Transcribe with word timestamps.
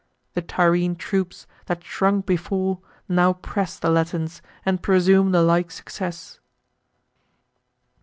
The 0.33 0.41
Tyrrhene 0.41 0.95
troops, 0.97 1.45
that 1.67 1.83
shrunk 1.83 2.25
before, 2.25 2.79
now 3.07 3.33
press 3.33 3.77
The 3.77 3.91
Latins, 3.91 4.41
and 4.65 4.81
presume 4.81 5.31
the 5.31 5.43
like 5.43 5.69
success. 5.69 6.39